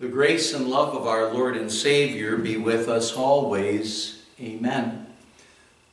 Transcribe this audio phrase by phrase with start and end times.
[0.00, 4.22] The grace and love of our Lord and Savior be with us always.
[4.40, 5.08] Amen.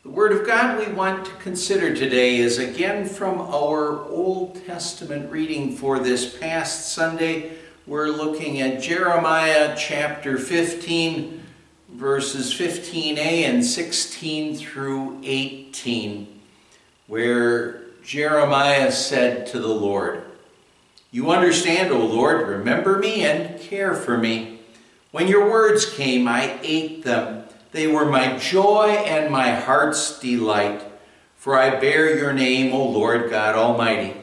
[0.03, 5.31] The Word of God we want to consider today is again from our Old Testament
[5.31, 7.53] reading for this past Sunday.
[7.87, 11.41] We're looking at Jeremiah chapter 15,
[11.89, 16.41] verses 15a and 16 through 18,
[17.07, 20.25] where Jeremiah said to the Lord,
[21.11, 24.59] you understand, O Lord, remember me and care for me.
[25.11, 27.43] When your words came, I ate them.
[27.71, 30.81] They were my joy and my heart's delight,
[31.35, 34.13] for I bear your name, O Lord God Almighty.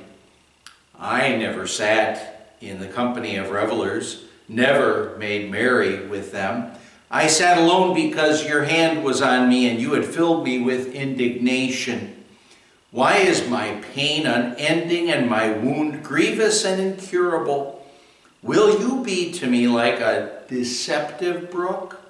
[0.98, 6.72] I never sat in the company of revelers, never made merry with them.
[7.10, 10.94] I sat alone because your hand was on me and you had filled me with
[10.94, 12.21] indignation.
[12.92, 17.86] Why is my pain unending and my wound grievous and incurable?
[18.42, 22.02] Will you be to me like a deceptive brook,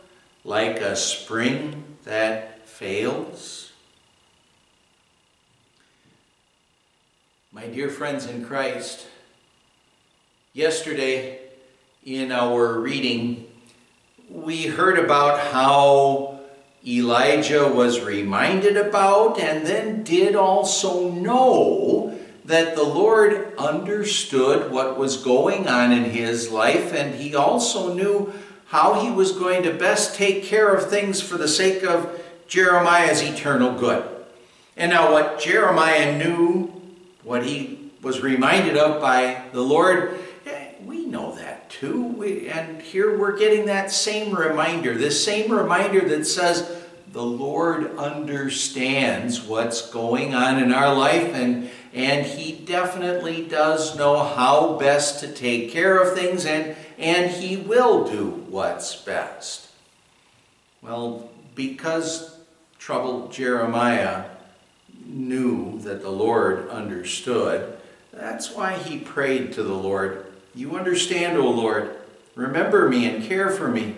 [0.44, 3.70] like a spring that fails?
[7.52, 9.06] My dear friends in Christ,
[10.52, 11.38] yesterday
[12.04, 13.46] in our reading,
[14.28, 16.31] we heard about how
[16.86, 25.16] Elijah was reminded about and then did also know that the Lord understood what was
[25.16, 28.32] going on in his life and he also knew
[28.66, 33.22] how he was going to best take care of things for the sake of Jeremiah's
[33.22, 34.08] eternal good.
[34.76, 36.72] And now, what Jeremiah knew,
[37.22, 40.18] what he was reminded of by the Lord,
[41.12, 42.02] know that too.
[42.02, 46.78] We, and here we're getting that same reminder, this same reminder that says,
[47.12, 54.24] the Lord understands what's going on in our life, and, and He definitely does know
[54.24, 59.68] how best to take care of things, and, and He will do what's best.
[60.80, 62.38] Well, because
[62.78, 64.24] troubled Jeremiah
[65.04, 67.76] knew that the Lord understood,
[68.12, 70.31] that's why he prayed to the Lord.
[70.54, 71.96] You understand, O Lord.
[72.34, 73.96] Remember me and care for me.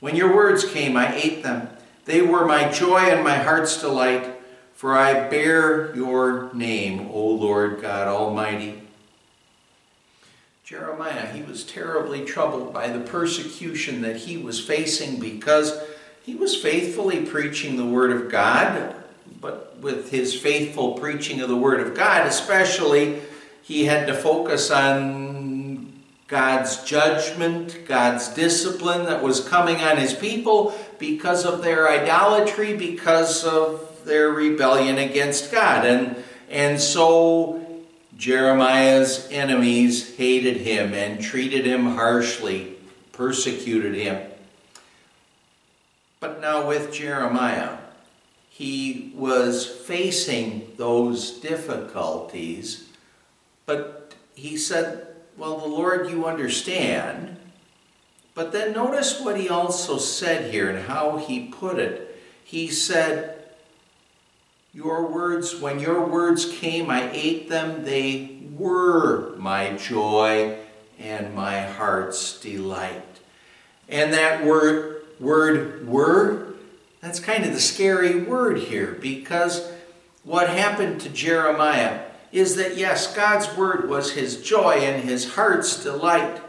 [0.00, 1.68] When your words came, I ate them.
[2.04, 4.26] They were my joy and my heart's delight,
[4.74, 8.82] for I bear your name, O Lord God Almighty.
[10.64, 15.82] Jeremiah, he was terribly troubled by the persecution that he was facing because
[16.22, 18.94] he was faithfully preaching the Word of God,
[19.40, 23.20] but with his faithful preaching of the Word of God, especially,
[23.62, 25.27] he had to focus on
[26.28, 33.44] God's judgment, God's discipline that was coming on his people, because of their idolatry, because
[33.44, 35.86] of their rebellion against God.
[35.86, 37.82] And, and so
[38.18, 42.76] Jeremiah's enemies hated him and treated him harshly,
[43.12, 44.30] persecuted him.
[46.20, 47.78] But now with Jeremiah,
[48.50, 52.88] he was facing those difficulties,
[53.66, 55.06] but he said,
[55.38, 57.36] Well, the Lord, you understand.
[58.34, 62.20] But then notice what he also said here and how he put it.
[62.42, 63.38] He said,
[64.74, 67.84] Your words, when your words came, I ate them.
[67.84, 70.58] They were my joy
[70.98, 73.04] and my heart's delight.
[73.88, 76.54] And that word, word were,
[77.00, 79.70] that's kind of the scary word here because
[80.24, 82.00] what happened to Jeremiah
[82.32, 86.40] is that yes, God's word was his joy and his heart's delight.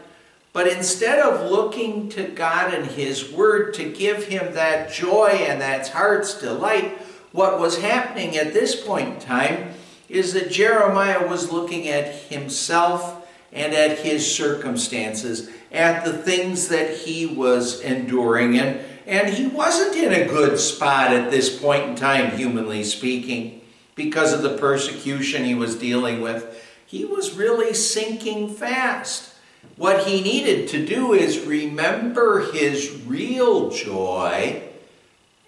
[0.52, 5.60] But instead of looking to God and His Word to give him that joy and
[5.60, 6.98] that heart's delight,
[7.32, 9.70] what was happening at this point in time
[10.08, 16.96] is that Jeremiah was looking at himself and at his circumstances, at the things that
[16.96, 18.58] he was enduring.
[18.58, 23.60] And, and he wasn't in a good spot at this point in time, humanly speaking,
[24.02, 26.66] because of the persecution he was dealing with.
[26.86, 29.34] He was really sinking fast.
[29.76, 34.62] What he needed to do is remember his real joy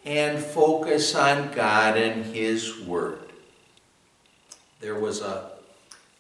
[0.05, 3.21] and focus on God and his word.
[4.81, 5.53] There was a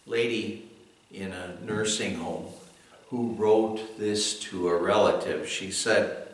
[0.06, 0.70] lady
[1.12, 2.46] in a nursing home
[3.10, 5.46] who wrote this to a relative.
[5.46, 6.28] She said,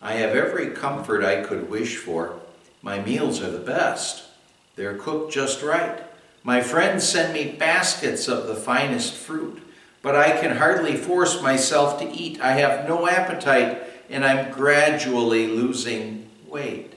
[0.00, 2.40] I have every comfort I could wish for.
[2.82, 4.24] My meals are the best.
[4.76, 6.02] They're cooked just right.
[6.42, 9.62] My friends send me baskets of the finest fruit
[10.02, 12.40] but I can hardly force myself to eat.
[12.40, 16.92] I have no appetite, and I'm gradually losing weight.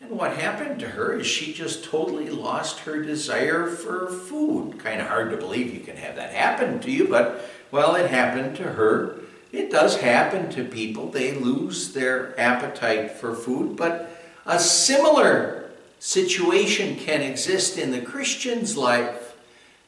[0.00, 4.80] And what happened to her is she just totally lost her desire for food.
[4.80, 8.10] Kind of hard to believe you can have that happen to you, but well, it
[8.10, 9.20] happened to her.
[9.52, 11.08] it does happen to people.
[11.08, 14.10] They lose their appetite for food, but
[14.44, 15.61] a similar
[16.02, 19.36] situation can exist in the Christian's life.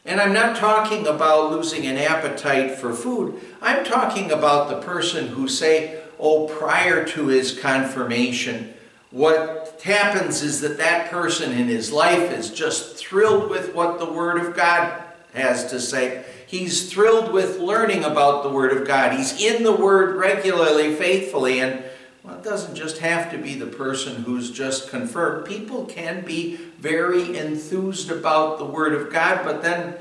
[0.04, 3.40] And I'm not talking about losing an appetite for food.
[3.60, 8.74] I'm talking about the person who, say, oh, prior to his confirmation,
[9.10, 14.12] what happens is that that person in his life is just thrilled with what the
[14.12, 15.02] Word of God
[15.32, 16.24] has to say.
[16.46, 19.18] He's thrilled with learning about the Word of God.
[19.18, 21.82] He's in the Word regularly, faithfully, and
[22.24, 25.46] well, it doesn't just have to be the person who's just confirmed.
[25.46, 29.94] People can be very enthused about the Word of God, but then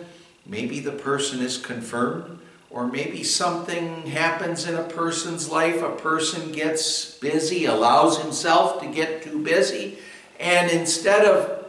[0.46, 2.40] maybe the person is confirmed,
[2.70, 5.81] or maybe something happens in a person's life.
[5.81, 10.00] A person gets busy, allows himself to get too busy,
[10.40, 11.66] and instead of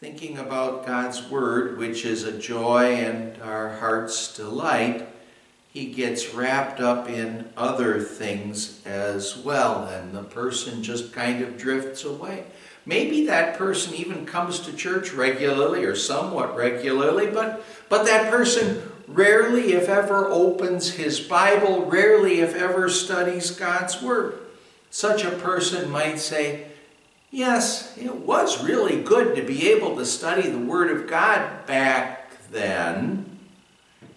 [0.00, 5.06] thinking about God's Word, which is a joy and our heart's delight,
[5.72, 11.56] he gets wrapped up in other things as well, and the person just kind of
[11.56, 12.44] drifts away.
[12.84, 18.82] Maybe that person even comes to church regularly or somewhat regularly, but, but that person
[19.08, 24.40] rarely, if ever, opens his Bible, rarely, if ever, studies God's Word.
[24.90, 26.66] Such a person might say,
[27.30, 32.30] Yes, it was really good to be able to study the Word of God back
[32.50, 33.31] then.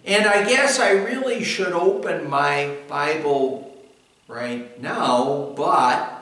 [0.06, 3.76] And I guess I really should open my Bible
[4.28, 6.12] right now, but.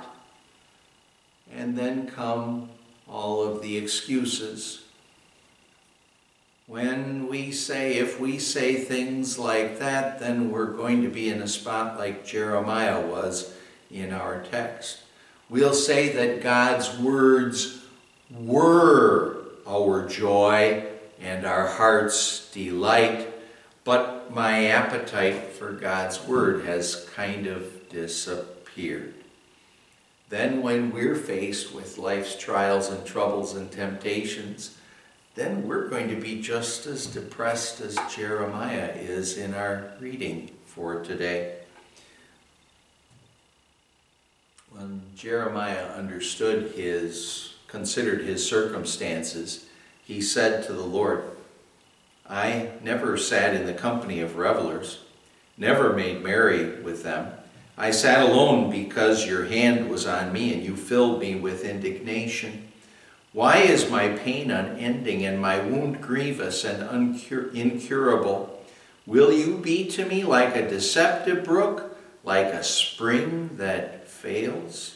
[1.55, 2.71] And then come
[3.09, 4.85] all of the excuses.
[6.67, 11.43] When we say, if we say things like that, then we're going to be in
[11.43, 13.55] a spot like Jeremiah was
[13.91, 15.03] in our text.
[15.51, 17.85] We'll say that God's words
[18.31, 20.87] were our joy
[21.21, 23.34] and our heart's delight,
[23.85, 29.15] but my appetite for God's word has kind of disappeared.
[30.31, 34.79] Then, when we're faced with life's trials and troubles and temptations,
[35.35, 41.03] then we're going to be just as depressed as Jeremiah is in our reading for
[41.05, 41.57] today.
[44.71, 49.67] When Jeremiah understood his, considered his circumstances,
[50.05, 51.34] he said to the Lord,
[52.29, 55.01] I never sat in the company of revelers,
[55.59, 57.33] never made merry with them.
[57.77, 62.69] I sat alone because your hand was on me and you filled me with indignation.
[63.33, 68.63] Why is my pain unending and my wound grievous and uncur- incurable?
[69.07, 74.94] Will you be to me like a deceptive brook, like a spring that fails.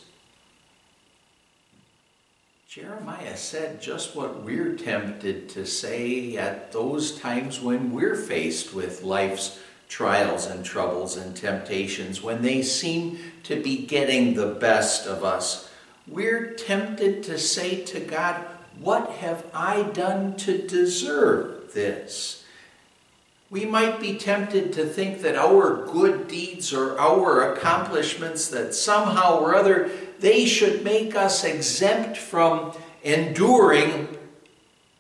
[2.80, 9.02] Jeremiah said just what we're tempted to say at those times when we're faced with
[9.02, 9.58] life's
[9.88, 15.68] trials and troubles and temptations, when they seem to be getting the best of us.
[16.06, 18.46] We're tempted to say to God,
[18.78, 22.44] What have I done to deserve this?
[23.50, 29.40] We might be tempted to think that our good deeds or our accomplishments, that somehow
[29.40, 29.90] or other
[30.20, 32.72] they should make us exempt from
[33.02, 34.16] enduring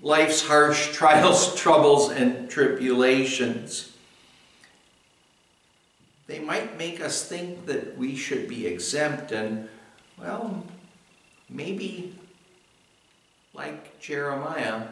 [0.00, 3.92] life's harsh trials, troubles, and tribulations.
[6.26, 9.68] They might make us think that we should be exempt, and,
[10.18, 10.62] well,
[11.48, 12.14] maybe
[13.54, 14.88] like Jeremiah,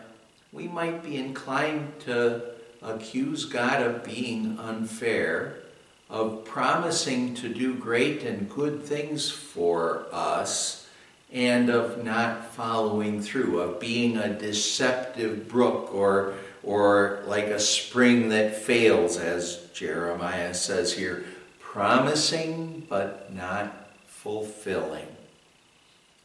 [0.52, 2.42] we might be inclined to
[2.82, 5.58] accuse God of being unfair,
[6.08, 10.88] of promising to do great and good things for us,
[11.32, 18.28] and of not following through, of being a deceptive brook or, or like a spring
[18.28, 21.26] that fails, as Jeremiah says here,
[21.58, 25.06] promising but not fulfilling.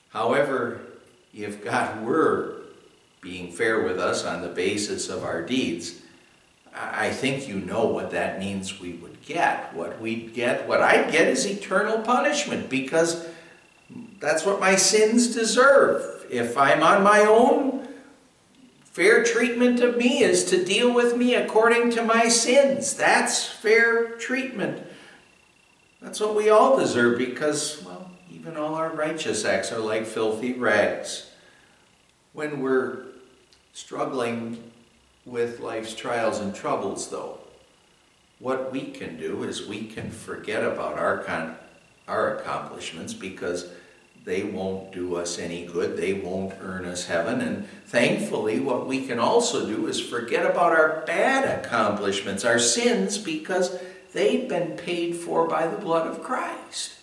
[0.09, 0.81] However,
[1.33, 2.61] if God were
[3.21, 6.01] being fair with us on the basis of our deeds,
[6.73, 9.73] I think you know what that means we would get.
[9.73, 13.27] What we'd get, what I'd get is eternal punishment because
[14.19, 16.25] that's what my sins deserve.
[16.29, 17.87] If I'm on my own,
[18.83, 22.93] fair treatment of me is to deal with me according to my sins.
[22.93, 24.85] That's fair treatment.
[26.01, 30.53] That's what we all deserve because, well, even all our righteous acts are like filthy
[30.53, 31.29] rags.
[32.33, 33.03] When we're
[33.73, 34.70] struggling
[35.25, 37.37] with life's trials and troubles, though.
[38.39, 41.57] What we can do is we can forget about our, con-
[42.07, 43.69] our accomplishments because
[44.23, 45.97] they won't do us any good.
[45.97, 47.41] They won't earn us heaven.
[47.41, 53.17] And thankfully, what we can also do is forget about our bad accomplishments, our sins,
[53.17, 53.79] because
[54.13, 56.97] they've been paid for by the blood of Christ.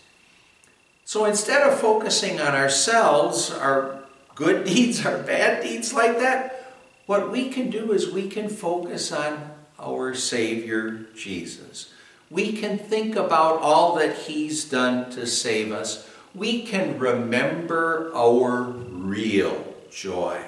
[1.05, 4.03] So instead of focusing on ourselves, our
[4.35, 6.58] good deeds, our bad deeds like that,
[7.09, 11.91] what we can do is we can focus on our Savior Jesus.
[12.29, 16.07] We can think about all that He's done to save us.
[16.35, 20.39] We can remember our real joy.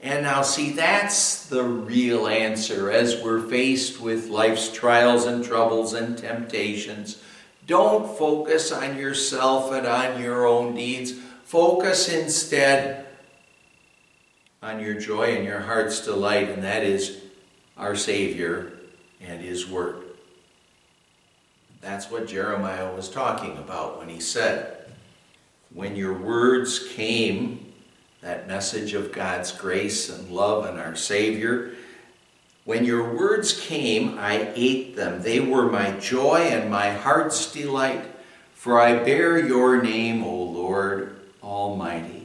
[0.00, 5.92] And now, see, that's the real answer as we're faced with life's trials and troubles
[5.92, 7.22] and temptations.
[7.66, 11.12] Don't focus on yourself and on your own deeds.
[11.44, 13.06] Focus instead
[14.62, 17.20] on your joy and your heart's delight, and that is
[17.76, 18.72] our Savior
[19.20, 20.04] and His Word.
[21.80, 24.86] That's what Jeremiah was talking about when he said,
[25.74, 27.72] When your words came,
[28.20, 31.74] that message of God's grace and love and our Savior,
[32.64, 35.22] when your words came, I ate them.
[35.22, 38.04] They were my joy and my heart's delight,
[38.54, 42.21] for I bear your name, O Lord Almighty.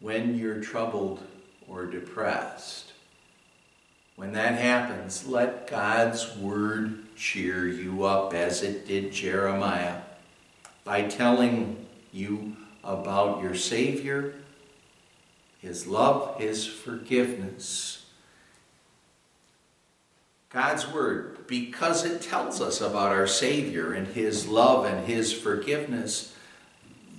[0.00, 1.22] When you're troubled
[1.68, 2.92] or depressed,
[4.16, 10.00] when that happens, let God's word cheer you up as it did Jeremiah
[10.84, 14.34] by telling you about your Savior,
[15.60, 18.06] His love, His forgiveness.
[20.50, 26.34] God's Word, because it tells us about our Savior and His love and His forgiveness,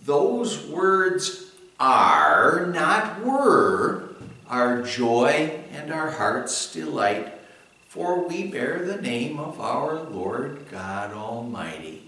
[0.03, 1.50] those words
[1.81, 4.09] are, not were,
[4.47, 7.33] our joy and our heart's delight,
[7.87, 12.07] for we bear the name of our Lord God Almighty.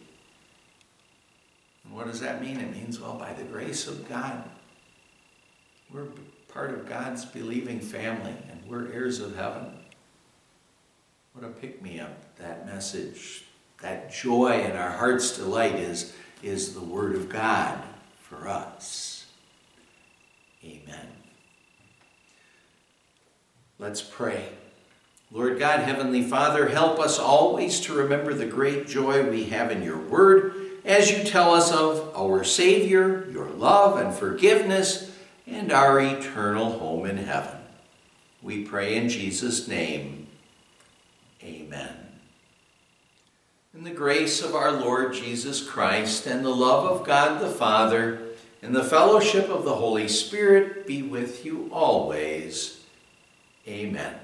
[1.83, 2.59] And what does that mean?
[2.59, 4.47] It means, well, by the grace of God,
[5.91, 6.07] we're
[6.49, 9.73] part of God's believing family and we're heirs of heaven.
[11.33, 13.45] What a pick me up, that message.
[13.81, 16.13] That joy and our heart's delight is,
[16.43, 17.81] is the Word of God
[18.21, 19.12] for us.
[20.63, 21.07] Amen.
[23.79, 24.49] Let's pray.
[25.31, 29.81] Lord God, Heavenly Father, help us always to remember the great joy we have in
[29.81, 30.53] your Word
[30.85, 35.11] as you tell us of our Savior, your love and forgiveness,
[35.47, 37.57] and our eternal home in heaven.
[38.41, 40.27] We pray in Jesus' name.
[41.43, 41.89] Amen.
[43.73, 48.32] In the grace of our Lord Jesus Christ and the love of God the Father
[48.63, 52.81] and the fellowship of the Holy Spirit be with you always.
[53.67, 54.15] Amen.